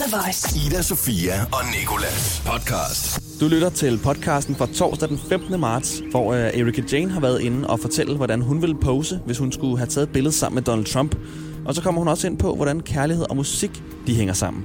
The 0.00 0.16
Voice. 0.16 0.66
Ida, 0.66 0.82
Sofia 0.82 1.46
og 1.52 1.60
Nikolas 1.78 2.42
podcast. 2.46 3.20
Du 3.40 3.48
lytter 3.48 3.70
til 3.70 4.00
podcasten 4.04 4.56
fra 4.56 4.66
torsdag 4.66 5.08
den 5.08 5.18
15. 5.18 5.60
marts, 5.60 6.02
hvor 6.10 6.26
uh, 6.28 6.36
Erika 6.36 6.82
Jane 6.92 7.10
har 7.10 7.20
været 7.20 7.40
inde 7.40 7.68
og 7.68 7.80
fortælle, 7.80 8.16
hvordan 8.16 8.42
hun 8.42 8.62
ville 8.62 8.76
pose, 8.80 9.20
hvis 9.26 9.38
hun 9.38 9.52
skulle 9.52 9.78
have 9.78 9.86
taget 9.86 10.06
et 10.06 10.12
billede 10.12 10.32
sammen 10.34 10.54
med 10.54 10.62
Donald 10.62 10.86
Trump. 10.86 11.16
Og 11.66 11.74
så 11.74 11.82
kommer 11.82 12.00
hun 12.00 12.08
også 12.08 12.26
ind 12.26 12.38
på, 12.38 12.54
hvordan 12.54 12.80
kærlighed 12.80 13.30
og 13.30 13.36
musik 13.36 13.82
de 14.06 14.14
hænger 14.14 14.34
sammen. 14.34 14.64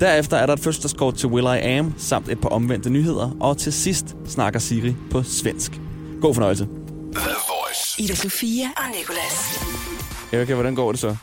Derefter 0.00 0.36
er 0.36 0.46
der 0.46 0.52
et 0.52 0.60
fødselsdagskort 0.60 1.14
til 1.14 1.28
Will 1.28 1.46
I 1.46 1.60
Am, 1.78 1.94
samt 1.98 2.28
et 2.28 2.40
par 2.40 2.48
omvendte 2.48 2.90
nyheder, 2.90 3.36
og 3.40 3.58
til 3.58 3.72
sidst 3.72 4.16
snakker 4.26 4.60
Siri 4.60 4.94
på 5.10 5.22
svensk. 5.22 5.80
God 6.20 6.34
fornøjelse. 6.34 6.64
The 7.14 7.30
Voice. 7.48 8.02
Ida 8.02 8.14
Sofia 8.14 8.66
og 8.76 8.84
Nicolas. 8.98 9.64
Erika, 10.32 10.54
hvordan 10.54 10.74
går 10.74 10.92
det 10.92 11.00
så? 11.00 11.16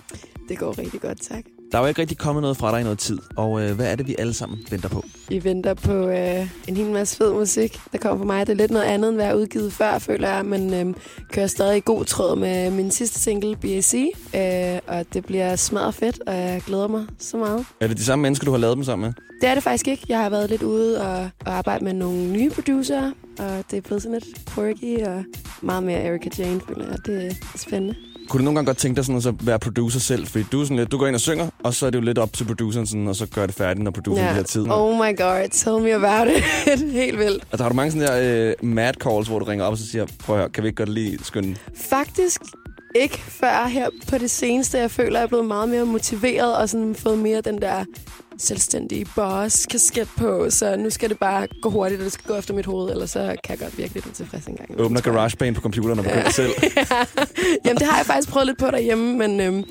Det 0.50 0.58
går 0.58 0.78
rigtig 0.78 1.02
godt, 1.02 1.22
tak. 1.22 1.44
Der 1.72 1.78
er 1.78 1.82
jo 1.82 1.88
ikke 1.88 2.02
rigtig 2.02 2.18
kommet 2.18 2.42
noget 2.42 2.58
fra 2.58 2.72
dig 2.72 2.80
i 2.80 2.84
noget 2.84 3.00
tid, 3.00 3.18
og 3.36 3.62
øh, 3.62 3.76
hvad 3.76 3.92
er 3.92 3.96
det, 3.96 4.08
vi 4.08 4.16
alle 4.20 4.34
sammen 4.34 4.60
venter 4.72 4.90
på? 4.90 5.04
Vi 5.30 5.44
venter 5.44 5.74
på 5.74 5.94
øh, 5.94 6.48
en 6.68 6.78
hel 6.78 6.92
masse 6.92 7.18
fed 7.18 7.34
musik, 7.34 7.80
der 7.92 7.98
kommer 7.98 8.18
fra 8.18 8.26
mig. 8.26 8.48
Det 8.48 8.54
er 8.54 8.58
lidt 8.58 8.72
noget 8.72 8.86
andet, 8.86 9.10
end 9.10 9.16
hvad 9.16 9.26
jeg 9.26 9.32
har 9.34 9.38
udgivet 9.40 9.74
før, 9.74 10.00
føler 10.00 10.30
jeg, 10.30 10.46
men 10.46 10.74
øh, 10.74 10.94
kører 11.32 11.48
stadig 11.48 11.78
i 11.78 11.82
god 11.86 12.06
tråd 12.06 12.36
med 12.36 12.72
min 12.72 12.92
sidste 12.92 13.20
single, 13.20 13.56
BAC. 13.56 13.94
Øh, 14.36 14.80
og 14.88 15.06
det 15.14 15.26
bliver 15.26 15.56
smadret 15.56 15.96
fedt, 15.96 16.20
og 16.28 16.36
jeg 16.36 16.62
glæder 16.66 16.88
mig 16.88 17.06
så 17.20 17.38
meget. 17.38 17.66
Er 17.80 17.88
det 17.88 17.98
de 17.98 18.04
samme 18.04 18.22
mennesker, 18.24 18.46
du 18.46 18.52
har 18.52 18.58
lavet 18.58 18.76
dem 18.76 18.84
sammen 18.84 19.06
med? 19.06 19.14
Det 19.42 19.50
er 19.50 19.54
det 19.54 19.64
faktisk 19.64 19.88
ikke. 19.88 20.06
Jeg 20.10 20.20
har 20.20 20.30
været 20.30 20.50
lidt 20.50 20.64
ude 20.64 21.02
og, 21.02 21.30
og 21.46 21.54
arbejde 21.54 21.84
med 21.86 21.94
nogle 21.94 22.32
nye 22.32 22.50
producer, 22.50 23.12
og 23.40 23.64
det 23.72 23.78
er 23.78 23.82
blevet 23.82 24.04
sådan 24.04 24.20
lidt 24.20 24.50
quirky 24.50 25.06
og 25.06 25.24
meget 25.62 25.84
mere 25.84 26.00
Erika 26.00 26.30
Jane, 26.38 26.62
føler 26.68 26.86
jeg. 26.88 26.98
Det 27.06 27.26
er 27.54 27.58
spændende. 27.58 27.96
Kunne 28.30 28.40
du 28.40 28.44
nogle 28.44 28.58
gange 28.58 28.66
godt 28.66 28.78
tænke 28.78 28.96
dig 28.96 29.06
sådan 29.06 29.18
at 29.18 29.24
så 29.24 29.34
være 29.42 29.60
producer 29.60 30.00
selv? 30.00 30.28
Fordi 30.28 30.46
du, 30.52 30.64
sådan 30.64 30.78
lidt, 30.78 30.92
du 30.92 30.98
går 30.98 31.08
ind 31.08 31.16
og 31.16 31.22
synger, 31.22 31.50
og 31.64 31.74
så 31.74 31.86
er 31.86 31.90
det 31.90 32.00
jo 32.00 32.04
lidt 32.04 32.18
op 32.18 32.34
til 32.34 32.44
produceren, 32.46 32.88
sådan, 32.88 33.08
og 33.08 33.16
så 33.16 33.26
gør 33.26 33.46
det 33.46 33.56
færdigt, 33.56 33.84
når 33.84 33.92
produceren 33.92 34.28
ja. 34.28 34.34
har 34.34 34.44
tid. 34.44 34.66
Oh 34.70 34.96
my 34.96 35.18
god, 35.18 35.50
tell 35.52 35.80
me 35.80 35.94
about 35.94 36.28
it. 36.38 36.44
Helt 37.02 37.20
vildt. 37.20 37.44
Altså 37.52 37.64
har 37.64 37.70
du 37.70 37.76
mange 37.76 37.92
sådan 37.92 38.08
der 38.08 38.54
øh, 38.62 38.70
mad 38.70 38.94
calls, 38.94 39.28
hvor 39.28 39.40
du 39.40 39.46
ringer 39.46 39.66
op 39.66 39.72
og 39.72 39.78
så 39.78 39.88
siger, 39.88 40.06
prøv 40.20 40.36
at 40.36 40.42
høre, 40.42 40.50
kan 40.50 40.64
vi 40.64 40.68
ikke 40.68 40.78
godt 40.78 40.90
lige 40.90 41.20
skynde? 41.24 41.56
Faktisk 41.76 42.42
ikke 42.96 43.18
før 43.18 43.68
her 43.68 43.90
på 44.10 44.18
det 44.18 44.32
seneste. 44.32 44.78
Jeg 44.78 44.92
føler, 44.92 45.10
at 45.10 45.14
jeg 45.14 45.24
er 45.24 45.28
blevet 45.28 45.46
meget 45.46 45.70
mere 45.70 45.86
motiveret 45.86 46.58
og 46.58 46.70
sådan 46.70 46.96
fået 46.96 47.18
mere 47.20 47.42
den 47.42 47.62
der 47.62 47.86
selvstændige 48.40 49.06
boss-kasket 49.16 50.08
på. 50.18 50.50
Så 50.50 50.76
nu 50.76 50.90
skal 50.90 51.10
det 51.10 51.20
bare 51.20 51.48
gå 51.62 51.70
hurtigt, 51.70 52.00
og 52.02 52.06
det 52.06 52.14
skal 52.14 52.26
gå 52.28 52.36
efter 52.36 52.54
mit 52.54 52.66
hoved, 52.66 52.92
eller 52.92 53.06
så 53.06 53.20
kan 53.20 53.50
jeg 53.50 53.60
godt 53.60 53.78
virke 53.78 53.94
lidt 53.94 54.06
utilfreds 54.06 54.46
en 54.46 54.56
gang. 54.56 54.80
Åbner. 54.82 55.02
GarageBand 55.02 55.56
på 55.56 55.62
computeren 55.62 56.00
og 56.00 56.06
begynder 56.06 56.24
ja. 56.24 56.32
selv. 56.42 56.52
ja. 56.78 56.84
Jamen, 57.66 57.78
det 57.78 57.88
har 57.88 57.98
jeg 57.98 58.06
faktisk 58.06 58.30
prøvet 58.30 58.48
lidt 58.48 58.58
på 58.58 58.72
derhjemme, 58.72 59.18
men 59.18 59.40
øhm, 59.40 59.64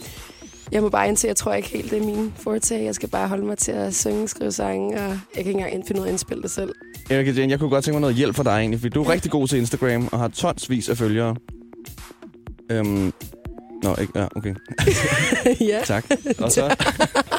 jeg 0.72 0.82
må 0.82 0.88
bare 0.88 1.08
indse, 1.08 1.26
at 1.26 1.28
jeg 1.28 1.36
tror 1.36 1.54
ikke 1.54 1.68
helt, 1.68 1.90
det 1.90 1.98
er 2.02 2.06
min 2.06 2.32
forte. 2.36 2.84
Jeg 2.84 2.94
skal 2.94 3.08
bare 3.08 3.28
holde 3.28 3.44
mig 3.44 3.58
til 3.58 3.72
at 3.72 3.94
synge, 3.94 4.28
skrive 4.28 4.52
sange, 4.52 4.96
og 4.96 5.08
jeg 5.08 5.18
kan 5.34 5.38
ikke 5.38 5.50
engang 5.50 5.86
finde 5.86 6.00
ud 6.00 6.06
af 6.06 6.08
at 6.08 6.12
indspille 6.12 6.42
det 6.42 6.50
selv. 6.50 6.74
Erika 7.10 7.30
Jane, 7.30 7.50
jeg 7.50 7.58
kunne 7.58 7.70
godt 7.70 7.84
tænke 7.84 7.94
mig 7.94 8.00
noget 8.00 8.16
hjælp 8.16 8.36
fra 8.36 8.42
dig 8.42 8.50
egentlig, 8.50 8.80
fordi 8.80 8.94
du 8.94 9.02
er 9.02 9.08
rigtig 9.08 9.30
god 9.30 9.48
til 9.48 9.58
Instagram 9.58 10.08
og 10.12 10.18
har 10.18 10.28
tonsvis 10.28 10.88
af 10.88 10.96
følgere. 10.96 11.36
Øhm, 12.70 13.12
Nå, 13.82 13.94
ikke? 14.00 14.18
Ja, 14.18 14.26
okay. 14.36 14.54
ja. 15.72 15.80
Tak. 15.84 16.04
Og 16.38 16.52
så... 16.52 16.76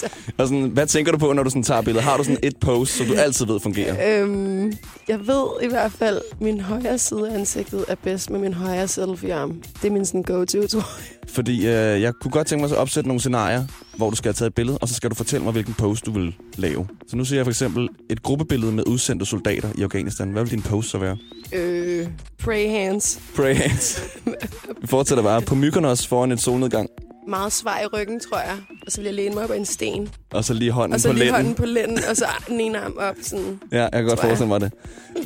og 0.38 0.48
sådan, 0.48 0.68
hvad 0.68 0.86
tænker 0.86 1.12
du 1.12 1.18
på, 1.18 1.32
når 1.32 1.42
du 1.42 1.50
sådan 1.50 1.62
tager 1.62 1.82
billeder? 1.82 2.04
Har 2.04 2.16
du 2.16 2.24
sådan 2.24 2.38
et 2.42 2.56
post, 2.56 2.96
som 2.96 3.06
du 3.06 3.14
altid 3.14 3.46
ved 3.46 3.60
fungerer? 3.60 4.22
Øhm, 4.22 4.72
jeg 5.08 5.18
ved 5.26 5.46
i 5.62 5.68
hvert 5.68 5.92
fald, 5.92 6.20
at 6.32 6.40
min 6.40 6.60
højre 6.60 6.98
side 6.98 7.30
af 7.30 7.34
ansigtet 7.34 7.84
er 7.88 7.94
bedst 7.94 8.30
med 8.30 8.40
min 8.40 8.54
højre 8.54 8.88
selfie-arm. 8.88 9.62
Det 9.82 9.88
er 9.88 9.92
min 9.92 10.06
sådan 10.06 10.22
go-to, 10.22 10.66
tror 10.66 10.80
jeg. 10.80 11.28
Fordi 11.28 11.58
øh, 11.66 12.02
jeg 12.02 12.12
kunne 12.22 12.30
godt 12.30 12.46
tænke 12.46 12.62
mig 12.62 12.70
at 12.70 12.76
opsætte 12.76 13.08
nogle 13.08 13.20
scenarier, 13.20 13.64
hvor 13.96 14.10
du 14.10 14.16
skal 14.16 14.28
have 14.28 14.34
taget 14.34 14.50
et 14.50 14.54
billede, 14.54 14.78
og 14.78 14.88
så 14.88 14.94
skal 14.94 15.10
du 15.10 15.14
fortælle 15.14 15.44
mig, 15.44 15.52
hvilken 15.52 15.74
post 15.74 16.06
du 16.06 16.12
vil 16.12 16.34
lave. 16.56 16.86
Så 17.08 17.16
nu 17.16 17.24
ser 17.24 17.36
jeg 17.36 17.44
for 17.44 17.50
eksempel 17.50 17.88
et 18.10 18.22
gruppebillede 18.22 18.72
med 18.72 18.84
udsendte 18.86 19.26
soldater 19.26 19.68
i 19.78 19.82
Afghanistan. 19.82 20.30
Hvad 20.30 20.42
vil 20.42 20.50
din 20.50 20.62
post 20.62 20.90
så 20.90 20.98
være? 20.98 21.16
Øh, 21.52 22.06
pray 22.38 22.70
hands. 22.70 23.20
Pray 23.36 23.54
hands. 23.54 24.02
Vi 24.80 24.86
fortsætter 24.86 25.24
bare 25.24 25.42
på 25.42 25.54
Mykonos 25.54 26.06
foran 26.06 26.32
et 26.32 26.40
solnedgang, 26.40 26.88
Meget 27.28 27.52
svej 27.52 27.82
i 27.82 27.86
ryggen, 27.86 28.20
tror 28.20 28.38
jeg. 28.38 28.56
Og 28.86 28.92
så 28.92 28.98
vil 28.98 29.04
jeg 29.04 29.14
læne 29.14 29.34
mig 29.34 29.44
op 29.44 29.50
ad 29.50 29.56
en 29.56 29.64
sten. 29.66 30.08
og 30.32 30.44
så 30.44 30.54
lige 30.54 30.70
hånden 30.70 30.94
Og 30.94 31.00
så 31.00 31.08
på 31.08 31.12
lige 31.12 31.24
lænden. 31.24 31.34
hånden 31.36 31.54
på 31.54 31.64
lænden, 31.66 31.98
og 32.10 32.16
så 32.16 32.24
den 32.48 32.60
ene 32.60 32.78
arm 32.78 32.96
op. 33.00 33.14
Sådan. 33.22 33.60
Ja, 33.72 33.82
jeg 33.82 33.92
kan 33.92 34.04
godt 34.04 34.20
forestille 34.20 34.48
mig 34.48 34.60
det. 34.60 34.72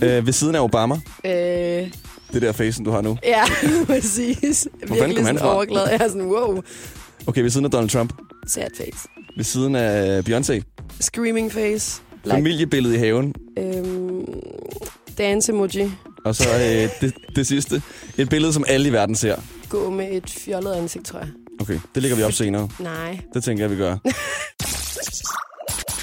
Øh, 0.02 0.26
ved 0.26 0.32
siden 0.32 0.54
af 0.54 0.60
Obama, 0.60 0.94
Øh, 1.24 1.32
det 2.32 2.42
der 2.42 2.52
facen, 2.52 2.84
du 2.84 2.90
har 2.90 3.00
nu. 3.00 3.18
ja, 3.24 3.42
præcis. 3.86 4.68
kom 4.88 4.96
Virkelig 4.96 5.24
sådan 5.26 5.38
overglad. 5.42 5.82
Jeg 5.88 5.94
er 6.00 6.08
sådan, 6.08 6.26
wow, 6.26 6.62
Okay, 7.26 7.42
ved 7.42 7.50
siden 7.50 7.64
af 7.64 7.70
Donald 7.70 7.90
Trump. 7.90 8.12
sad 8.46 8.66
face. 8.76 9.08
Ved 9.36 9.44
siden 9.44 9.76
af 9.76 10.20
Beyoncé. 10.28 10.60
Screaming 11.00 11.52
face. 11.52 12.02
Familiebillede 12.26 12.94
i 12.94 12.98
haven. 12.98 13.34
Øhm, 13.58 14.24
dance 15.18 15.52
emoji. 15.52 15.90
Og 16.24 16.34
så 16.36 16.48
øh, 16.54 16.90
det, 17.00 17.14
det 17.36 17.46
sidste. 17.46 17.82
Et 18.18 18.28
billede, 18.28 18.52
som 18.52 18.64
alle 18.68 18.88
i 18.88 18.92
verden 18.92 19.14
ser. 19.14 19.36
Gå 19.68 19.90
med 19.90 20.08
et 20.12 20.30
fjollet 20.30 20.72
ansigt, 20.74 21.06
tror 21.06 21.18
jeg. 21.18 21.28
Okay, 21.60 21.80
det 21.94 22.02
lægger 22.02 22.16
vi 22.16 22.22
op 22.22 22.32
senere. 22.32 22.68
Nej. 22.78 23.20
Det 23.34 23.44
tænker 23.44 23.64
jeg, 23.64 23.70
vi 23.70 23.76
gør. 23.76 23.96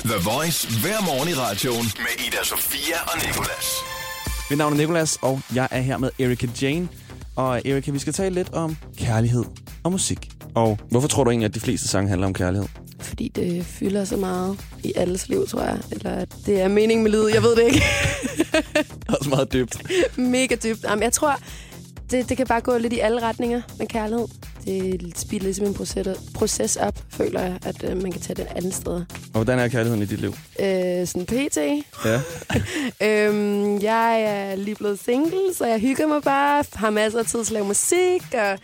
The 0.06 0.16
Voice 0.24 0.68
hver 0.82 1.06
morgen 1.06 1.30
i 1.30 1.34
radioen 1.34 1.86
med 1.98 2.26
Ida, 2.28 2.44
Sofia 2.44 2.96
og 3.08 3.18
Nikolas. 3.28 3.68
Mit 4.50 4.58
navn 4.58 4.74
er 4.74 4.78
Nikolas, 4.78 5.18
og 5.22 5.42
jeg 5.56 5.68
er 5.72 5.82
her 5.82 5.98
med 5.98 6.10
Erika 6.20 6.48
Jane. 6.62 6.88
Og 7.36 7.62
Erika, 7.68 7.92
vi 7.92 8.00
skal 8.00 8.14
tale 8.14 8.36
lidt 8.36 8.54
om 8.54 8.78
kærlighed 8.98 9.44
og 9.84 9.92
musik. 9.92 10.30
Og 10.56 10.80
hvorfor 10.90 11.08
tror 11.08 11.24
du 11.24 11.30
egentlig, 11.30 11.46
at 11.46 11.56
de 11.56 11.60
fleste 11.60 11.88
sange 11.88 12.10
handler 12.10 12.28
om 12.28 12.34
kærlighed? 12.34 12.68
Fordi 13.00 13.28
det 13.36 13.66
fylder 13.66 14.06
så 14.06 14.18
meget 14.18 14.60
i 14.84 14.94
alles 14.96 15.30
liv, 15.30 15.48
tror 15.48 15.62
jeg. 15.62 15.78
Eller 15.92 16.12
at 16.12 16.30
det 16.46 16.62
er 16.62 16.68
mening 16.68 17.04
med 17.04 17.12
livet. 17.12 17.34
Jeg 17.34 17.44
ved 17.44 17.56
det 17.56 17.64
ikke. 17.64 17.84
Også 19.20 19.30
meget 19.30 19.54
dybt. 19.54 19.78
Mega 20.18 20.56
dybt. 20.56 20.84
Jamen, 20.84 21.04
jeg 21.04 21.14
tror, 21.14 21.36
det, 22.12 22.30
det 22.30 22.38
kan 22.38 22.48
bare 22.48 22.62
gå 22.62 22.78
lidt 22.78 22.94
i 22.94 23.00
alle 23.00 23.22
retninger 23.22 23.62
med 23.78 23.88
kærlighed. 23.88 24.28
Det 24.66 25.14
spiller 25.20 25.44
ligesom 25.44 25.66
en 25.66 25.74
proces, 25.74 26.08
proces 26.34 26.76
op, 26.76 27.00
føler 27.10 27.42
jeg, 27.42 27.60
at 27.66 27.84
øh, 27.84 28.02
man 28.02 28.12
kan 28.12 28.22
tage 28.22 28.36
det 28.36 28.48
andet 28.56 28.74
sted. 28.74 28.94
Og 28.94 29.06
hvordan 29.32 29.60
er 29.60 29.68
kærligheden 29.68 30.04
i 30.04 30.06
dit 30.06 30.22
liv? 30.22 30.34
Øh, 30.60 31.08
sådan 31.08 31.26
pt. 31.26 31.58
Ja. 32.06 32.22
øhm, 33.28 33.82
jeg 33.82 34.22
er 34.22 34.56
lige 34.56 34.76
blevet 34.76 35.00
single, 35.00 35.54
så 35.58 35.66
jeg 35.66 35.80
hygger 35.80 36.08
mig 36.08 36.22
bare, 36.24 36.64
har 36.74 36.90
masser 36.90 37.20
af 37.20 37.26
tid 37.26 37.44
til 37.44 37.52
at 37.52 37.52
lave 37.52 37.66
musik, 37.66 38.22
og 38.34 38.60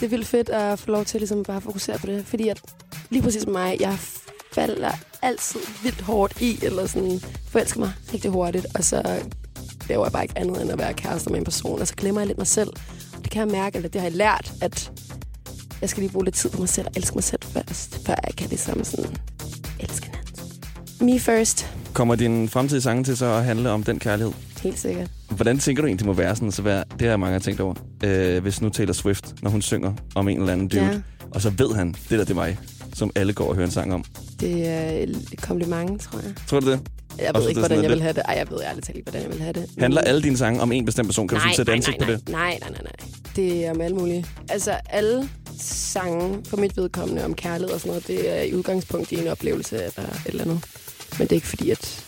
det 0.00 0.06
er 0.06 0.08
vildt 0.08 0.26
fedt 0.26 0.48
at 0.48 0.78
få 0.78 0.90
lov 0.90 1.04
til 1.04 1.20
ligesom 1.20 1.42
bare 1.42 1.56
at 1.56 1.62
fokusere 1.62 1.98
på 1.98 2.06
det. 2.06 2.26
Fordi 2.26 2.48
at 2.48 2.60
lige 3.10 3.22
præcis 3.22 3.46
med 3.46 3.52
mig, 3.52 3.76
jeg 3.80 3.98
falder 4.52 4.92
altid 5.22 5.60
vildt 5.82 6.00
hårdt 6.00 6.40
i, 6.40 6.58
eller 6.62 6.86
sådan 6.86 7.20
forelsker 7.48 7.80
mig 7.80 7.92
rigtig 8.12 8.30
hurtigt, 8.30 8.66
og 8.74 8.84
så 8.84 9.22
laver 9.88 10.04
jeg 10.04 10.12
bare 10.12 10.22
ikke 10.22 10.38
andet 10.38 10.62
end 10.62 10.70
at 10.70 10.78
være 10.78 10.94
kærester 10.94 11.30
med 11.30 11.38
en 11.38 11.44
person, 11.44 11.80
og 11.80 11.86
så 11.86 11.94
glemmer 11.94 12.20
jeg 12.20 12.26
lidt 12.26 12.38
mig 12.38 12.46
selv. 12.46 12.70
Det 13.22 13.30
kan 13.30 13.40
jeg 13.40 13.48
mærke, 13.48 13.76
eller 13.76 13.88
det 13.88 14.00
har 14.00 14.08
jeg 14.08 14.16
lært, 14.16 14.52
at 14.60 14.92
jeg 15.82 15.90
skal 15.90 16.00
lige 16.02 16.12
bruge 16.12 16.24
lidt 16.24 16.34
tid 16.34 16.50
på 16.50 16.58
mig 16.60 16.68
selv 16.68 16.86
og 16.86 16.92
elske 16.96 17.14
mig 17.14 17.24
selv 17.24 17.40
først, 17.42 18.06
før 18.06 18.14
jeg 18.26 18.34
kan 18.36 18.48
ligesom 18.48 18.84
sådan 18.84 19.16
elske 19.80 20.06
hinanden. 20.06 20.32
Me 21.00 21.20
first, 21.20 21.66
Kommer 21.92 22.14
din 22.14 22.48
fremtidige 22.48 22.82
sange 22.82 23.04
til 23.04 23.16
så 23.16 23.26
at 23.26 23.44
handle 23.44 23.70
om 23.70 23.82
den 23.84 23.98
kærlighed? 23.98 24.32
helt 24.62 24.78
sikkert. 24.78 25.08
Hvordan 25.30 25.58
tænker 25.58 25.82
du 25.82 25.86
egentlig, 25.86 25.98
det 25.98 26.06
må 26.06 26.12
være 26.12 26.36
sådan, 26.36 26.52
så 26.52 26.62
være, 26.62 26.84
det 26.92 27.00
har 27.00 27.08
jeg 27.08 27.20
mange 27.20 27.38
tænkt 27.40 27.60
over, 27.60 27.74
øh, 28.04 28.42
hvis 28.42 28.60
nu 28.60 28.68
Taylor 28.68 28.92
Swift, 28.92 29.34
når 29.42 29.50
hun 29.50 29.62
synger 29.62 29.92
om 30.14 30.28
en 30.28 30.40
eller 30.40 30.52
anden 30.52 30.68
dude, 30.68 30.82
Ja. 30.84 30.90
og 31.30 31.42
så 31.42 31.50
ved 31.50 31.74
han, 31.74 31.88
det 31.92 32.10
der 32.10 32.16
det 32.18 32.30
er 32.30 32.34
mig, 32.34 32.58
som 32.94 33.10
alle 33.14 33.32
går 33.32 33.48
og 33.48 33.54
hører 33.54 33.66
en 33.66 33.72
sang 33.72 33.94
om. 33.94 34.04
Det 34.40 34.68
er 34.68 34.90
et 34.90 35.34
kompliment, 35.42 36.00
tror 36.02 36.18
jeg. 36.18 36.32
Tror 36.46 36.60
du 36.60 36.70
det? 36.70 36.80
Jeg 37.18 37.30
ved 37.34 37.42
så 37.42 37.48
ikke, 37.48 37.60
det 37.60 37.68
hvordan 37.68 37.82
jeg 37.84 37.90
vil 37.90 38.02
have 38.02 38.12
det. 38.12 38.22
Ej, 38.28 38.34
jeg 38.38 38.46
ved 38.50 38.58
ærligt 38.62 38.86
talt 38.86 38.96
ikke, 38.98 39.10
hvordan 39.10 39.22
jeg 39.30 39.38
vil 39.38 39.42
have 39.42 39.52
det. 39.52 39.66
Handler 39.78 40.00
alle 40.00 40.22
dine 40.22 40.36
sange 40.36 40.60
om 40.60 40.72
en 40.72 40.84
bestemt 40.84 41.08
person? 41.08 41.28
Kan 41.28 41.36
du 41.36 41.40
sådan 41.42 41.56
sætte 41.56 41.70
nej, 41.70 41.76
ansigt 41.76 41.98
nej, 41.98 42.06
på 42.08 42.12
det? 42.12 42.28
nej, 42.28 42.58
nej, 42.60 42.70
nej, 42.70 42.70
nej, 42.70 42.92
nej. 43.00 43.08
Det 43.36 43.66
er 43.66 43.70
om 43.70 43.80
alt 43.80 43.94
muligt. 43.96 44.28
Altså, 44.48 44.72
alle 44.90 45.28
sange 45.62 46.44
for 46.44 46.56
mit 46.56 46.76
vedkommende 46.76 47.24
om 47.24 47.34
kærlighed 47.34 47.74
og 47.74 47.80
sådan 47.80 47.90
noget, 47.90 48.06
det 48.06 48.30
er 48.38 48.42
i 48.42 48.54
udgangspunkt 48.54 49.12
i 49.12 49.18
en 49.18 49.26
oplevelse 49.28 49.76
eller 49.76 50.08
et 50.08 50.20
eller 50.24 50.44
andet. 50.44 50.64
Men 51.18 51.26
det 51.26 51.32
er 51.32 51.36
ikke 51.36 51.46
fordi, 51.46 51.70
at, 51.70 52.04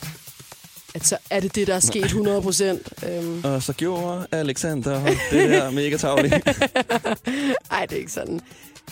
at 0.94 1.06
så 1.06 1.16
er 1.30 1.40
det 1.40 1.54
det, 1.54 1.66
der 1.66 1.74
er 1.74 1.80
sket 1.80 2.04
100 2.04 2.42
procent. 2.42 2.92
Øhm, 3.08 3.44
Og 3.44 3.62
så 3.62 3.72
gjorde 3.72 4.26
Alexander 4.32 5.04
det 5.30 5.50
der 5.50 5.70
mega 5.80 5.96
tavligt. 5.96 6.34
ej, 7.70 7.86
det 7.86 7.96
er 7.96 8.00
ikke 8.00 8.12
sådan. 8.12 8.40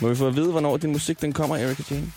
Må 0.00 0.08
vi 0.08 0.16
få 0.16 0.26
at 0.26 0.36
vide, 0.36 0.50
hvornår 0.50 0.76
din 0.76 0.92
musik 0.92 1.20
den 1.20 1.32
kommer, 1.32 1.56
Erika 1.56 1.82
Jane? 1.90 2.12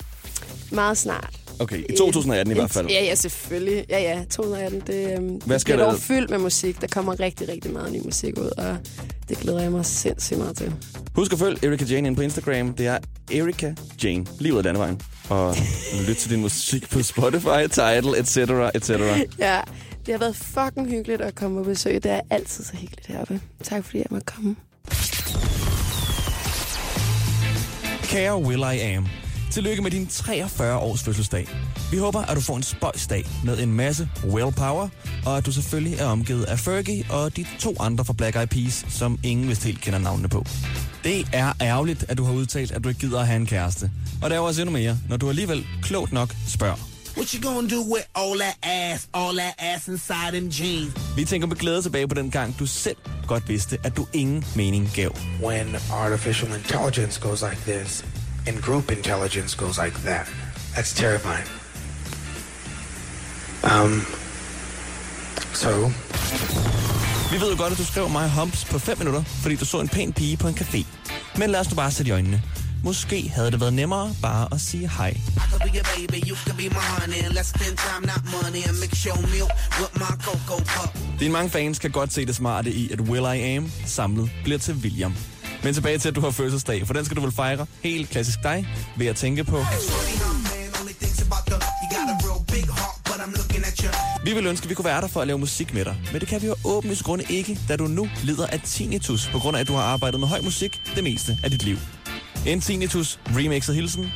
Meget 0.71 0.97
snart. 0.97 1.29
Okay, 1.59 1.83
i 1.89 1.95
2018 1.97 2.51
i 2.51 2.55
hvert 2.59 2.71
fald. 2.71 2.87
Ja, 2.87 3.03
ja, 3.03 3.15
selvfølgelig. 3.15 3.85
Ja, 3.89 3.99
ja, 4.01 4.19
2018. 4.29 4.79
Det, 4.87 5.13
øhm, 5.17 5.27
Hvad 5.35 5.53
det 5.53 5.61
skal 5.61 5.77
der- 5.79 5.85
dog 5.85 5.99
fyldt 5.99 6.29
med 6.29 6.37
musik. 6.37 6.81
Der 6.81 6.87
kommer 6.87 7.19
rigtig, 7.19 7.49
rigtig 7.49 7.73
meget 7.73 7.91
ny 7.93 7.99
musik 8.05 8.39
ud, 8.39 8.49
og 8.57 8.77
det 9.29 9.37
glæder 9.37 9.61
jeg 9.61 9.71
mig 9.71 9.85
sindssygt 9.85 10.39
meget 10.39 10.57
til. 10.57 10.73
Husk 11.15 11.33
at 11.33 11.39
følge 11.39 11.67
Erika 11.67 11.85
Jane 11.85 12.07
ind 12.07 12.15
på 12.15 12.21
Instagram. 12.21 12.73
Det 12.73 12.87
er 12.87 12.97
Erika 13.31 13.73
Jane, 14.03 14.25
lige 14.39 14.53
ud 14.53 14.57
af 14.57 14.63
landevejen. 14.63 15.01
Og 15.29 15.55
lyt 16.07 16.15
til 16.15 16.31
din 16.31 16.41
musik 16.41 16.89
på 16.89 17.03
Spotify, 17.03 17.67
Tidal, 17.71 18.07
etc. 18.07 18.37
etc. 18.37 18.89
Ja, 19.39 19.61
det 20.05 20.13
har 20.13 20.17
været 20.17 20.35
fucking 20.35 20.89
hyggeligt 20.89 21.21
at 21.21 21.35
komme 21.35 21.57
på 21.57 21.63
besøg. 21.63 22.03
Det 22.03 22.11
er 22.11 22.21
altid 22.29 22.63
så 22.63 22.75
hyggeligt 22.77 23.07
heroppe. 23.07 23.41
Tak 23.63 23.85
fordi 23.85 23.97
jeg 23.97 24.05
måtte 24.09 24.25
komme. 24.25 24.55
Kære 28.03 28.37
Will 28.37 28.59
I 28.59 28.79
Am. 28.79 29.07
Tillykke 29.51 29.81
med 29.81 29.91
din 29.91 30.07
43 30.07 30.77
års 30.77 31.03
fødselsdag. 31.03 31.47
Vi 31.91 31.97
håber, 31.97 32.21
at 32.21 32.35
du 32.35 32.41
får 32.41 32.55
en 32.57 32.63
spøjsdag 32.63 33.25
med 33.43 33.59
en 33.59 33.73
masse 33.73 34.09
willpower, 34.29 34.89
og 35.25 35.37
at 35.37 35.45
du 35.45 35.51
selvfølgelig 35.51 35.99
er 35.99 36.05
omgivet 36.05 36.43
af 36.43 36.59
Fergie 36.59 37.05
og 37.09 37.35
de 37.37 37.45
to 37.59 37.75
andre 37.79 38.05
fra 38.05 38.13
Black 38.13 38.35
Eyed 38.35 38.47
Peas, 38.47 38.85
som 38.89 39.19
ingen 39.23 39.49
vist 39.49 39.63
helt 39.63 39.81
kender 39.81 39.99
navnene 39.99 40.29
på. 40.29 40.45
Det 41.03 41.27
er 41.33 41.53
ærgerligt, 41.61 42.05
at 42.09 42.17
du 42.17 42.23
har 42.23 42.33
udtalt, 42.33 42.71
at 42.71 42.83
du 42.83 42.89
ikke 42.89 42.99
gider 43.01 43.19
at 43.19 43.27
have 43.27 43.37
en 43.37 43.45
kæreste. 43.45 43.91
Og 44.23 44.29
der 44.29 44.35
er 44.35 44.39
også 44.39 44.61
endnu 44.61 44.73
mere, 44.73 44.97
når 45.09 45.17
du 45.17 45.29
alligevel 45.29 45.67
klogt 45.81 46.11
nok 46.13 46.35
spørger. 46.47 46.75
What 47.17 47.31
you 47.31 47.51
gonna 47.51 47.69
do 47.75 47.81
with 47.93 48.03
all 48.15 48.39
that 48.39 48.55
ass, 48.63 49.07
all 49.13 49.37
that 49.37 49.53
ass 49.57 49.87
inside 49.87 50.31
them 50.31 50.49
jeans? 50.49 50.93
Vi 51.15 51.25
tænker 51.25 51.47
med 51.47 51.55
glæde 51.55 51.81
tilbage 51.81 52.07
på 52.07 52.15
den 52.15 52.31
gang, 52.31 52.59
du 52.59 52.65
selv 52.65 52.95
godt 53.27 53.49
vidste, 53.49 53.77
at 53.83 53.97
du 53.97 54.07
ingen 54.13 54.45
mening 54.55 54.89
gav. 54.95 55.15
when 55.43 55.75
artificial 55.91 56.51
intelligence 56.57 57.21
goes 57.21 57.41
like 57.41 57.61
this 57.71 58.05
and 58.47 58.61
group 58.61 58.91
intelligence 58.91 59.55
goes 59.57 59.77
like 59.77 59.97
that. 60.03 60.25
That's 60.75 60.93
terrifying. 60.93 61.47
Um, 63.63 64.01
so, 65.53 65.91
Vi 67.31 67.41
ved 67.41 67.51
jo 67.51 67.57
godt, 67.57 67.71
at 67.71 67.77
du 67.77 67.85
skrev 67.85 68.09
mig 68.09 68.29
humps 68.29 68.65
på 68.65 68.79
5 68.79 68.97
minutter, 68.97 69.23
fordi 69.23 69.55
du 69.55 69.65
så 69.65 69.79
en 69.79 69.87
pæn 69.87 70.13
pige 70.13 70.37
på 70.37 70.47
en 70.47 70.57
café. 70.59 70.85
Men 71.37 71.49
lad 71.49 71.59
os 71.59 71.69
nu 71.69 71.75
bare 71.75 71.91
sætte 71.91 72.09
i 72.09 72.11
øjnene. 72.11 72.41
Måske 72.83 73.31
havde 73.35 73.51
det 73.51 73.59
været 73.59 73.73
nemmere 73.73 74.15
bare 74.21 74.47
at 74.51 74.61
sige 74.61 74.89
hej. 74.97 75.17
Dine 81.19 81.31
mange 81.33 81.49
fans 81.49 81.79
kan 81.79 81.91
godt 81.91 82.13
se 82.13 82.25
det 82.25 82.35
smarte 82.35 82.71
i, 82.71 82.91
at 82.91 83.01
Will 83.01 83.39
I 83.39 83.55
Am 83.55 83.71
samlet 83.85 84.29
bliver 84.43 84.59
til 84.59 84.73
William. 84.73 85.15
Men 85.65 85.73
tilbage 85.73 85.97
til, 85.97 86.09
at 86.09 86.15
du 86.15 86.21
har 86.21 86.31
fødselsdag, 86.31 86.87
for 86.87 86.93
den 86.93 87.05
skal 87.05 87.17
du 87.17 87.21
vel 87.21 87.31
fejre 87.31 87.65
helt 87.83 88.09
klassisk 88.09 88.43
dig 88.43 88.67
ved 88.97 89.07
at 89.07 89.15
tænke 89.15 89.43
på... 89.43 89.65
Vi 94.25 94.33
vil 94.33 94.45
ønske, 94.45 94.63
at 94.63 94.69
vi 94.69 94.75
kunne 94.75 94.85
være 94.85 95.01
der 95.01 95.07
for 95.07 95.21
at 95.21 95.27
lave 95.27 95.39
musik 95.39 95.73
med 95.73 95.85
dig. 95.85 95.95
Men 96.11 96.21
det 96.21 96.29
kan 96.29 96.41
vi 96.41 96.47
jo 96.47 96.55
åbenlyst 96.65 97.03
grunde 97.03 97.25
ikke, 97.29 97.59
da 97.69 97.75
du 97.75 97.87
nu 97.87 98.09
lider 98.23 98.47
af 98.47 98.61
tinnitus, 98.61 99.29
på 99.31 99.39
grund 99.39 99.57
af, 99.57 99.61
at 99.61 99.67
du 99.67 99.73
har 99.73 99.81
arbejdet 99.81 100.19
med 100.19 100.27
høj 100.27 100.41
musik 100.41 100.81
det 100.95 101.03
meste 101.03 101.37
af 101.43 101.51
dit 101.51 101.63
liv. 101.63 101.77
En 102.45 102.61
tinnitus 102.61 103.19
remixet 103.25 103.75
hilsen. 103.75 104.13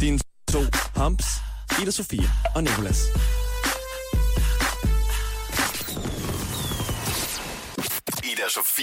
Dine 0.00 0.18
to 0.52 0.60
humps, 0.96 1.26
Ida 1.82 1.90
Sofia 1.90 2.30
og 2.54 2.62
Nicolas. 2.62 2.98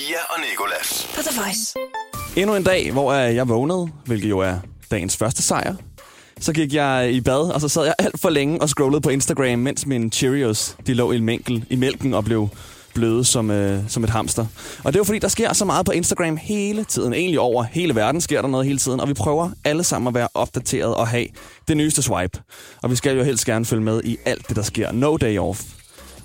Sofia 0.03 0.17
og 0.29 0.39
Nikolas. 0.49 1.07
På 1.15 1.21
The 1.21 1.41
Voice. 1.41 1.73
Endnu 2.35 2.55
en 2.55 2.63
dag, 2.63 2.91
hvor 2.91 3.13
jeg 3.13 3.49
vågnede, 3.49 3.87
hvilket 4.05 4.29
jo 4.29 4.39
er 4.39 4.55
dagens 4.91 5.17
første 5.17 5.41
sejr. 5.41 5.75
Så 6.39 6.53
gik 6.53 6.73
jeg 6.73 7.11
i 7.11 7.21
bad, 7.21 7.51
og 7.51 7.61
så 7.61 7.69
sad 7.69 7.85
jeg 7.85 7.93
alt 7.99 8.19
for 8.19 8.29
længe 8.29 8.61
og 8.61 8.69
scrollede 8.69 9.01
på 9.01 9.09
Instagram, 9.09 9.59
mens 9.59 9.85
mine 9.85 10.09
Cheerios 10.09 10.75
de 10.87 10.93
lå 10.93 11.11
i, 11.11 11.19
mælken, 11.19 11.65
i 11.69 11.75
mælken 11.75 12.13
og 12.13 12.25
blev 12.25 12.49
bløde 12.93 13.25
som, 13.25 13.51
øh, 13.51 13.79
som 13.87 14.03
et 14.03 14.09
hamster. 14.09 14.45
Og 14.83 14.93
det 14.93 14.95
er 14.95 14.99
jo 14.99 15.03
fordi, 15.03 15.19
der 15.19 15.27
sker 15.27 15.53
så 15.53 15.65
meget 15.65 15.85
på 15.85 15.91
Instagram 15.91 16.37
hele 16.37 16.83
tiden. 16.83 17.13
Egentlig 17.13 17.39
over 17.39 17.63
hele 17.63 17.95
verden 17.95 18.21
sker 18.21 18.41
der 18.41 18.49
noget 18.49 18.65
hele 18.65 18.79
tiden, 18.79 18.99
og 18.99 19.07
vi 19.07 19.13
prøver 19.13 19.49
alle 19.65 19.83
sammen 19.83 20.07
at 20.07 20.13
være 20.13 20.27
opdateret 20.33 20.95
og 20.95 21.07
have 21.07 21.27
det 21.67 21.77
nyeste 21.77 22.01
swipe. 22.01 22.39
Og 22.81 22.91
vi 22.91 22.95
skal 22.95 23.17
jo 23.17 23.23
helst 23.23 23.45
gerne 23.45 23.65
følge 23.65 23.83
med 23.83 24.01
i 24.03 24.17
alt 24.25 24.47
det, 24.47 24.55
der 24.55 24.63
sker. 24.63 24.91
No 24.91 25.17
day 25.17 25.37
off. 25.39 25.63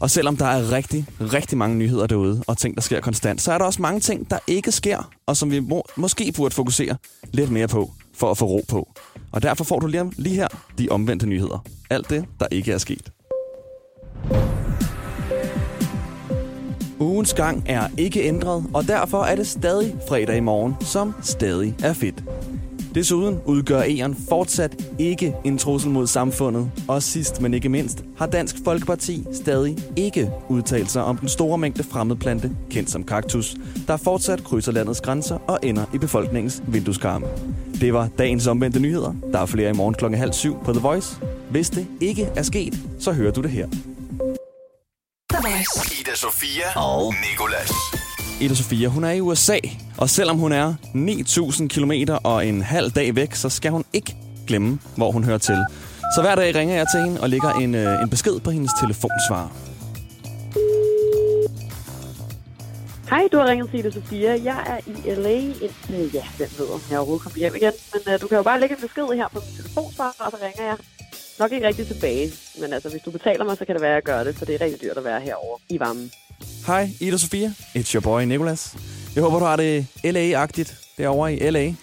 Og 0.01 0.11
selvom 0.11 0.37
der 0.37 0.47
er 0.47 0.73
rigtig, 0.73 1.07
rigtig 1.21 1.59
mange 1.59 1.77
nyheder 1.77 2.07
derude, 2.07 2.43
og 2.47 2.59
ting, 2.59 2.75
der 2.75 2.81
sker 2.81 3.01
konstant, 3.01 3.41
så 3.41 3.53
er 3.53 3.59
der 3.59 3.65
også 3.65 3.83
mange 3.83 4.01
ting, 4.01 4.31
der 4.31 4.39
ikke 4.47 4.73
sker, 4.73 5.11
og 5.27 5.37
som 5.37 5.51
vi 5.51 5.61
må, 5.61 5.85
måske 5.97 6.33
burde 6.37 6.55
fokusere 6.55 6.97
lidt 7.33 7.51
mere 7.51 7.69
på, 7.69 7.91
for 8.15 8.31
at 8.31 8.39
få 8.39 8.45
ro 8.47 8.61
på. 8.69 8.89
Og 9.33 9.43
derfor 9.43 9.65
får 9.65 9.79
du 9.79 9.87
lige, 9.87 10.13
lige 10.17 10.35
her 10.35 10.49
de 10.79 10.89
omvendte 10.91 11.27
nyheder. 11.27 11.65
Alt 11.91 12.11
det, 12.11 12.25
der 12.41 12.47
ikke 12.51 12.73
er 12.73 12.79
sket. 12.79 13.13
Ugens 17.01 17.35
gang 17.35 17.63
er 17.67 17.89
ikke 17.99 18.23
ændret, 18.23 18.65
og 18.75 18.89
derfor 18.89 19.23
er 19.23 19.37
det 19.37 19.47
stadig 19.47 19.95
fredag 20.09 20.37
i 20.37 20.41
morgen, 20.41 20.75
som 20.81 21.15
stadig 21.23 21.75
er 21.83 21.93
fedt. 21.93 22.25
Desuden 22.95 23.41
udgør 23.45 23.83
E'eren 23.83 24.29
fortsat 24.29 24.85
ikke 24.99 25.35
en 25.45 25.59
trussel 25.59 25.91
mod 25.91 26.07
samfundet, 26.07 26.71
og 26.89 27.03
sidst 27.03 27.41
men 27.41 27.55
ikke 27.55 27.69
mindst 27.69 28.05
har 28.17 28.27
Dansk 28.27 28.55
Folkeparti 28.65 29.25
stadig 29.33 29.79
ikke 29.97 30.31
udtalt 30.49 30.91
sig 30.91 31.05
om 31.05 31.17
den 31.17 31.29
store 31.29 31.59
mængde 31.59 31.83
fremmedplante, 31.83 32.51
kendt 32.71 32.91
som 32.91 33.05
kaktus, 33.05 33.57
der 33.87 33.97
fortsat 33.97 34.45
krydser 34.45 34.73
landets 34.73 35.01
grænser 35.01 35.39
og 35.49 35.59
ender 35.63 35.85
i 35.95 35.99
befolkningens 35.99 36.63
vindueskarme. 36.69 37.27
Det 37.81 37.95
var 37.95 38.09
dagens 38.19 38.47
omvendte 38.47 38.81
nyheder. 38.81 39.15
Der 39.33 39.39
er 39.39 39.47
flere 39.47 39.71
i 39.71 39.75
morgen 39.75 39.95
klokken 39.95 40.19
halv 40.19 40.33
syv 40.33 40.65
på 40.65 40.73
The 40.73 40.81
Voice. 40.81 41.17
Hvis 41.51 41.71
det 41.71 41.87
ikke 42.01 42.29
er 42.37 42.43
sket, 42.43 42.79
så 42.99 43.13
hører 43.13 43.33
du 43.33 43.43
det 43.43 43.51
her. 43.51 43.67
The 45.31 45.41
Voice. 45.43 46.01
Ida 46.01 46.15
Sofia 46.15 46.81
og 46.81 47.15
Nikolas. 47.31 47.98
Ida 48.41 48.55
Sofia, 48.55 48.89
hun 48.89 49.05
er 49.05 49.11
i 49.11 49.21
USA, 49.21 49.59
og 49.97 50.11
selvom 50.11 50.37
hun 50.37 50.53
er 50.53 50.75
9.000 50.95 51.69
km 51.69 51.93
og 52.25 52.47
en 52.47 52.63
halv 52.63 52.91
dag 52.91 53.17
væk, 53.17 53.35
så 53.35 53.49
skal 53.49 53.71
hun 53.71 53.85
ikke 53.93 54.17
glemme, 54.47 54.79
hvor 54.97 55.11
hun 55.11 55.25
hører 55.25 55.39
til. 55.39 55.59
Så 56.15 56.21
hver 56.23 56.35
dag 56.35 56.55
ringer 56.55 56.75
jeg 56.75 56.87
til 56.95 57.01
hende 57.01 57.21
og 57.21 57.29
lægger 57.29 57.51
en, 57.53 57.75
øh, 57.75 58.03
en 58.03 58.11
besked 58.11 58.41
på 58.41 58.51
hendes 58.51 58.71
telefonsvar. 58.81 59.53
Hej, 63.11 63.29
du 63.33 63.37
har 63.37 63.47
ringet 63.47 63.71
til 63.71 63.79
Ida 63.79 63.91
Sofia. 63.91 64.31
Jeg 64.45 64.59
er 64.67 64.79
i 64.87 65.15
LA 65.15 65.39
indtil, 65.39 65.95
øh, 65.95 66.15
ja, 66.15 66.25
hvem 66.37 66.49
ved, 66.59 66.69
om 66.75 66.81
jeg 66.91 66.99
overhovedet 66.99 67.23
kommer 67.23 67.39
hjem 67.39 67.55
igen. 67.55 67.73
Men 67.93 68.15
øh, 68.15 68.21
du 68.21 68.27
kan 68.27 68.37
jo 68.37 68.43
bare 68.43 68.61
lægge 68.61 68.75
en 68.75 68.81
besked 68.81 69.17
her 69.17 69.29
på 69.29 69.41
min 69.47 69.57
telefonsvar, 69.57 70.15
og 70.19 70.31
så 70.31 70.37
ringer 70.43 70.65
jeg 70.65 70.77
nok 71.39 71.53
ikke 71.53 71.67
rigtig 71.67 71.87
tilbage. 71.87 72.33
Men 72.61 72.73
altså, 72.73 72.89
hvis 72.91 73.03
du 73.03 73.11
betaler 73.11 73.45
mig, 73.45 73.57
så 73.57 73.65
kan 73.65 73.75
det 73.75 73.83
være, 73.83 73.91
at 73.91 73.95
jeg 73.95 74.03
gør 74.03 74.25
det, 74.25 74.37
for 74.37 74.45
det 74.45 74.55
er 74.55 74.61
rigtig 74.61 74.81
dyrt 74.83 74.97
at 74.97 75.05
være 75.05 75.21
herovre 75.21 75.59
i 75.69 75.81
varmen. 75.81 76.11
Hej, 76.67 76.91
Ida 77.01 77.17
Sofia. 77.17 77.53
It's 77.77 77.95
your 77.95 78.01
boy, 78.01 78.23
Nicolas. 78.23 78.77
Jeg 79.15 79.23
håber, 79.23 79.39
du 79.39 79.45
har 79.45 79.57
det 79.57 79.87
LA-agtigt 80.05 80.95
derovre 80.99 81.35
i 81.35 81.51
LA. 81.51 81.75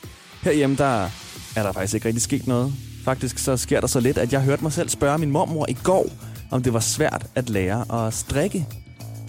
Herhjemme, 0.42 0.76
der 0.76 1.10
er 1.56 1.64
der 1.64 1.72
faktisk 1.72 1.94
ikke 1.94 2.08
rigtig 2.08 2.22
sket 2.22 2.48
noget. 2.48 2.74
Faktisk 3.06 3.38
så 3.38 3.58
sker 3.58 3.80
der 3.80 3.88
så 3.88 4.00
lidt, 4.00 4.18
at 4.18 4.34
jeg 4.34 4.42
hørte 4.42 4.64
mig 4.64 4.74
selv 4.74 4.90
spørge 4.90 5.18
min 5.18 5.32
mormor 5.32 5.66
i 5.70 5.78
går, 5.84 6.10
om 6.52 6.64
det 6.64 6.74
var 6.74 6.80
svært 6.80 7.26
at 7.36 7.50
lære 7.50 8.06
at 8.06 8.14
strikke. 8.14 8.68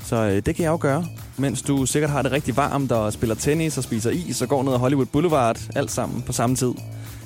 Så 0.05 0.17
øh, 0.17 0.43
det 0.47 0.55
kan 0.55 0.65
jeg 0.65 0.71
jo 0.71 0.79
gøre, 0.81 1.07
mens 1.37 1.63
du 1.63 1.87
sikkert 1.87 2.11
har 2.11 2.23
det 2.23 2.33
rigtig 2.33 2.57
varmt 2.57 2.93
og 2.93 3.13
spiller 3.13 3.35
tennis 3.35 3.79
og 3.79 3.85
spiser 3.85 4.11
is 4.11 4.43
og 4.43 4.49
går 4.49 4.63
ned 4.63 4.73
ad 4.73 4.79
Hollywood 4.79 5.07
Boulevard, 5.07 5.61
alt 5.77 5.91
sammen 5.91 6.23
på 6.23 6.33
samme 6.33 6.57
tid. 6.57 6.73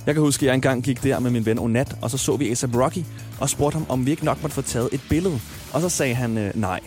Jeg 0.06 0.14
kan 0.14 0.22
huske, 0.22 0.42
at 0.42 0.46
jeg 0.46 0.54
engang 0.54 0.82
gik 0.82 1.02
der 1.02 1.18
med 1.18 1.30
min 1.30 1.46
ven 1.46 1.58
Onat, 1.58 1.96
og 2.02 2.10
så 2.10 2.18
så 2.18 2.36
vi 2.36 2.48
A$AP 2.48 2.74
Rocky 2.76 3.04
og 3.40 3.50
spurgte 3.50 3.74
ham, 3.78 3.86
om 3.88 4.06
vi 4.06 4.10
ikke 4.10 4.24
nok 4.24 4.42
måtte 4.42 4.54
få 4.54 4.62
taget 4.62 4.88
et 4.92 5.00
billede. 5.08 5.40
Og 5.72 5.80
så 5.80 5.88
sagde 5.88 6.14
han 6.14 6.38
øh, 6.38 6.50
nej. 6.54 6.80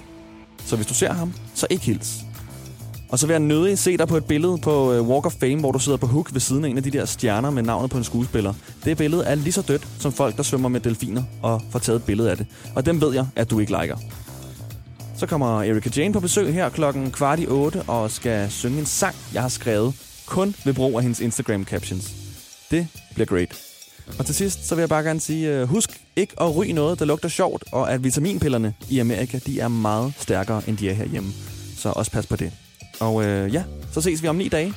Så 0.73 0.77
hvis 0.77 0.87
du 0.87 0.93
ser 0.93 1.13
ham, 1.13 1.33
så 1.55 1.67
ikke 1.69 1.85
hils. 1.85 2.15
Og 3.09 3.19
så 3.19 3.27
vil 3.27 3.33
jeg 3.33 3.39
nødig 3.39 3.77
se 3.77 3.97
dig 3.97 4.07
på 4.07 4.17
et 4.17 4.25
billede 4.25 4.57
på 4.57 4.93
øh, 4.93 5.01
Walk 5.09 5.25
of 5.25 5.33
Fame, 5.39 5.59
hvor 5.59 5.71
du 5.71 5.79
sidder 5.79 5.97
på 5.97 6.07
hook 6.07 6.33
ved 6.33 6.41
siden 6.41 6.65
af 6.65 6.69
en 6.69 6.77
af 6.77 6.83
de 6.83 6.91
der 6.91 7.05
stjerner 7.05 7.49
med 7.49 7.63
navnet 7.63 7.91
på 7.91 7.97
en 7.97 8.03
skuespiller. 8.03 8.53
Det 8.85 8.97
billede 8.97 9.25
er 9.25 9.35
lige 9.35 9.51
så 9.51 9.61
dødt 9.61 9.87
som 9.99 10.11
folk, 10.11 10.37
der 10.37 10.43
svømmer 10.43 10.69
med 10.69 10.79
delfiner 10.79 11.23
og 11.41 11.61
får 11.71 11.79
taget 11.79 11.99
et 11.99 12.03
billede 12.05 12.31
af 12.31 12.37
det. 12.37 12.45
Og 12.75 12.85
dem 12.85 13.01
ved 13.01 13.13
jeg, 13.13 13.27
at 13.35 13.49
du 13.49 13.59
ikke 13.59 13.71
liker. 13.81 13.97
Så 15.17 15.27
kommer 15.27 15.63
Erika 15.63 15.89
Jane 15.97 16.13
på 16.13 16.19
besøg 16.19 16.53
her 16.53 16.69
klokken 16.69 17.11
kvart 17.11 17.39
i 17.39 17.47
otte 17.47 17.81
og 17.81 18.11
skal 18.11 18.51
synge 18.51 18.79
en 18.79 18.85
sang, 18.85 19.15
jeg 19.33 19.41
har 19.41 19.49
skrevet 19.49 19.93
kun 20.25 20.55
ved 20.65 20.73
brug 20.73 20.97
af 20.97 21.03
hendes 21.03 21.19
Instagram 21.19 21.65
captions. 21.65 22.11
Det 22.71 22.87
bliver 23.15 23.25
great. 23.27 23.72
Og 24.19 24.25
til 24.25 24.35
sidst, 24.35 24.67
så 24.67 24.75
vil 24.75 24.81
jeg 24.81 24.89
bare 24.89 25.03
gerne 25.03 25.19
sige, 25.19 25.61
uh, 25.61 25.69
husk 25.69 25.89
ikke 26.15 26.33
at 26.41 26.55
ryge 26.55 26.73
noget, 26.73 26.99
der 26.99 27.05
lugter 27.05 27.29
sjovt, 27.29 27.63
og 27.71 27.91
at 27.93 28.03
vitaminpillerne 28.03 28.73
i 28.89 28.99
Amerika, 28.99 29.39
de 29.45 29.59
er 29.59 29.67
meget 29.67 30.13
stærkere, 30.19 30.61
end 30.67 30.77
de 30.77 30.89
er 30.89 30.93
herhjemme. 30.93 31.33
Så 31.77 31.89
også 31.89 32.11
pas 32.11 32.27
på 32.27 32.35
det. 32.35 32.51
Og 32.99 33.15
uh, 33.15 33.25
ja, 33.25 33.63
så 33.91 34.01
ses 34.01 34.23
vi 34.23 34.27
om 34.27 34.35
ni 34.35 34.47
dage. 34.47 34.73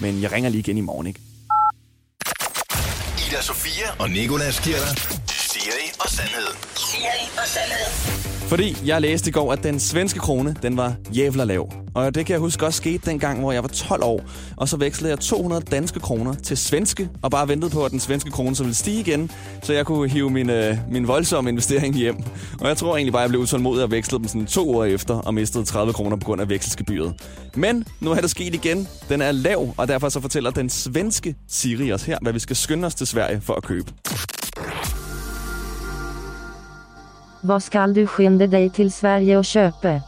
Men 0.00 0.22
jeg 0.22 0.32
ringer 0.32 0.50
lige 0.50 0.60
igen 0.60 0.78
i 0.78 0.80
morgen, 0.80 1.06
ikke? 1.06 1.20
Ida 3.28 3.42
Sofia 3.42 3.86
og 3.98 4.10
Nikolas 4.10 4.60
giver 4.60 4.76
dig 4.76 4.96
Siri 5.30 5.90
og 6.00 6.08
Sandhed. 6.08 6.46
Siri 6.76 7.28
og 7.42 7.46
Sandhed. 7.46 8.20
Fordi 8.48 8.76
jeg 8.84 9.00
læste 9.00 9.28
i 9.28 9.32
går, 9.32 9.52
at 9.52 9.62
den 9.62 9.80
svenske 9.80 10.18
krone, 10.18 10.56
den 10.62 10.76
var 10.76 10.94
jævla 11.12 11.44
lav. 11.44 11.72
Og 11.94 12.14
det 12.14 12.26
kan 12.26 12.32
jeg 12.32 12.40
huske 12.40 12.66
også 12.66 12.76
skete 12.76 13.10
dengang, 13.10 13.40
hvor 13.40 13.52
jeg 13.52 13.62
var 13.62 13.68
12 13.68 14.02
år. 14.04 14.20
Og 14.56 14.68
så 14.68 14.76
vekslede 14.76 15.10
jeg 15.10 15.18
200 15.18 15.62
danske 15.70 16.00
kroner 16.00 16.34
til 16.34 16.56
svenske, 16.56 17.08
og 17.22 17.30
bare 17.30 17.48
ventede 17.48 17.70
på, 17.70 17.84
at 17.84 17.90
den 17.90 18.00
svenske 18.00 18.30
krone 18.30 18.56
så 18.56 18.62
ville 18.62 18.74
stige 18.74 19.00
igen, 19.00 19.30
så 19.62 19.72
jeg 19.72 19.86
kunne 19.86 20.08
hive 20.08 20.30
min, 20.30 20.50
øh, 20.50 20.76
min 20.90 21.08
voldsomme 21.08 21.50
investering 21.50 21.94
hjem. 21.94 22.16
Og 22.60 22.68
jeg 22.68 22.76
tror 22.76 22.96
egentlig 22.96 23.12
bare, 23.12 23.22
at 23.22 23.24
jeg 23.24 23.30
blev 23.30 23.40
utålmodig 23.40 23.84
og 23.84 23.90
vekslede 23.90 24.22
dem 24.22 24.28
sådan 24.28 24.46
to 24.46 24.76
år 24.76 24.84
efter, 24.84 25.14
og 25.14 25.34
mistede 25.34 25.64
30 25.64 25.92
kroner 25.92 26.16
på 26.16 26.24
grund 26.24 26.40
af 26.40 26.48
vekselsgebyret. 26.48 27.14
Men 27.54 27.84
nu 28.00 28.10
er 28.10 28.20
det 28.20 28.30
sket 28.30 28.54
igen. 28.54 28.88
Den 29.08 29.22
er 29.22 29.32
lav, 29.32 29.74
og 29.76 29.88
derfor 29.88 30.08
så 30.08 30.20
fortæller 30.20 30.50
den 30.50 30.70
svenske 30.70 31.34
Siri 31.48 31.92
os 31.92 32.02
her, 32.02 32.18
hvad 32.22 32.32
vi 32.32 32.38
skal 32.38 32.56
skynde 32.56 32.86
os 32.86 32.94
til 32.94 33.06
Sverige 33.06 33.40
for 33.40 33.54
at 33.54 33.62
købe. 33.62 33.92
Vad 37.42 37.60
skal 37.60 37.94
du 37.94 38.06
skynda 38.06 38.46
dig 38.46 38.72
till 38.72 38.92
Sverige 38.92 39.38
och 39.38 39.44
köpa? 39.44 40.00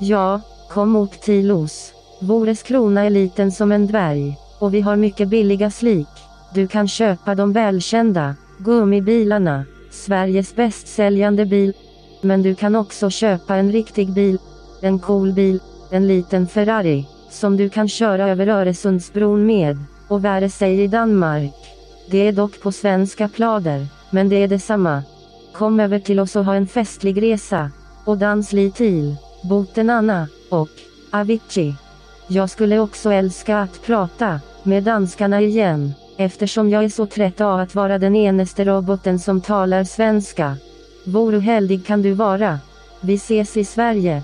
Ja, 0.00 0.38
kom 0.74 0.96
upp 0.96 1.20
till 1.20 1.52
oss. 1.52 1.92
Vores 2.20 2.62
krona 2.62 3.04
är 3.04 3.10
liten 3.10 3.52
som 3.52 3.72
en 3.72 3.86
dvärg. 3.86 4.38
Och 4.58 4.74
vi 4.74 4.80
har 4.80 4.96
mycket 4.96 5.28
billiga 5.28 5.70
slik. 5.70 6.08
Du 6.54 6.68
kan 6.68 6.88
köpa 6.88 7.34
de 7.34 7.52
välkända 7.52 8.34
gummibilarna. 8.58 9.64
Sveriges 9.90 10.56
bästsäljande 10.56 11.46
bil. 11.46 11.72
Men 12.22 12.42
du 12.42 12.54
kan 12.54 12.74
också 12.74 13.10
köpa 13.10 13.56
en 13.56 13.72
riktig 13.72 14.12
bil. 14.12 14.38
En 14.82 14.98
cool 14.98 15.32
bil. 15.32 15.60
En 15.90 16.08
liten 16.08 16.46
Ferrari. 16.46 17.06
Som 17.30 17.56
du 17.56 17.68
kan 17.68 17.88
köra 17.88 18.28
över 18.28 18.46
Öresundsbron 18.46 19.46
med. 19.46 19.78
Och 20.08 20.24
värre 20.24 20.50
sig 20.50 20.82
i 20.82 20.86
Danmark. 20.86 21.54
Det 22.10 22.28
är 22.28 22.32
dock 22.32 22.62
på 22.62 22.72
svenska 22.72 23.28
plader. 23.28 23.86
Men 24.10 24.28
det 24.28 24.36
är 24.36 24.48
detsamma. 24.48 25.02
Kom 25.52 25.80
över 25.80 25.98
till 25.98 26.20
oss 26.20 26.36
och 26.36 26.44
ha 26.44 26.54
en 26.54 26.66
festlig 26.66 27.22
resa. 27.22 27.70
Och 28.04 28.18
dans 28.18 28.52
litil. 28.52 29.16
Boten 29.48 29.90
Anna. 29.90 30.28
Och 30.54 30.68
Avicii. 31.10 31.74
Jag 32.28 32.50
skulle 32.50 32.78
också 32.78 33.12
älska 33.12 33.58
att 33.58 33.82
prata 33.86 34.40
med 34.62 34.82
danskarna 34.82 35.40
igen. 35.40 35.94
Eftersom 36.18 36.70
jag 36.70 36.84
är 36.84 36.88
så 36.88 37.06
trött 37.06 37.40
av 37.40 37.60
att 37.60 37.74
vara 37.74 37.98
den 37.98 38.16
enaste 38.16 38.64
roboten 38.64 39.18
som 39.18 39.40
talar 39.40 39.84
svenska. 39.84 40.56
Vore 41.06 41.40
heldig 41.40 41.86
kan 41.86 42.02
du 42.02 42.12
vara. 42.12 42.58
Vi 43.00 43.14
ses 43.14 43.56
i 43.56 43.64
Sverige. 43.64 44.22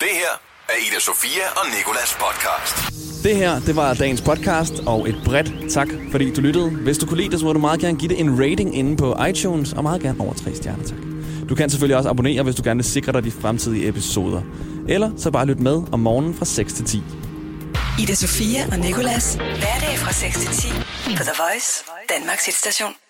Det 0.00 0.14
her 0.20 0.34
er 0.68 0.78
Ida 0.88 1.00
Sofia 1.00 1.46
og 1.56 1.66
Nikolas 1.76 2.16
podcast. 2.24 2.76
Det 3.22 3.36
her, 3.36 3.60
det 3.66 3.76
var 3.76 3.94
dagens 3.94 4.22
podcast, 4.22 4.74
og 4.86 5.08
et 5.08 5.16
bredt 5.24 5.52
tak, 5.70 5.88
fordi 6.10 6.34
du 6.34 6.40
lyttede. 6.40 6.70
Hvis 6.70 6.98
du 6.98 7.06
kunne 7.06 7.20
lide 7.20 7.30
det, 7.30 7.40
så 7.40 7.46
må 7.46 7.52
du 7.52 7.58
meget 7.58 7.80
gerne 7.80 7.98
give 7.98 8.08
det 8.08 8.20
en 8.20 8.40
rating 8.42 8.76
inde 8.76 8.96
på 8.96 9.16
iTunes, 9.30 9.72
og 9.72 9.82
meget 9.82 10.02
gerne 10.02 10.20
over 10.20 10.34
3 10.34 10.54
stjerner, 10.54 10.84
tak. 10.84 11.17
Du 11.48 11.54
kan 11.54 11.70
selvfølgelig 11.70 11.96
også 11.96 12.10
abonnere, 12.10 12.42
hvis 12.42 12.54
du 12.54 12.62
gerne 12.64 12.78
vil 12.78 12.84
sikre 12.84 13.12
dig 13.12 13.24
de 13.24 13.30
fremtidige 13.30 13.88
episoder. 13.88 14.42
Eller 14.88 15.10
så 15.16 15.30
bare 15.30 15.46
lyt 15.46 15.60
med 15.60 15.82
om 15.92 16.00
morgenen 16.00 16.34
fra 16.34 16.44
6 16.44 16.72
til 16.72 16.84
10. 16.84 17.02
Ida 18.02 18.14
Sofia 18.14 18.66
og 18.72 18.78
Nicolas. 18.78 19.34
Hverdag 19.34 19.98
fra 19.98 20.12
6 20.12 20.38
til 20.38 20.48
10 20.48 20.68
på 21.16 21.22
The 21.22 21.32
Voice, 21.38 21.84
Danmarks 22.08 22.46
hitstation. 22.46 23.07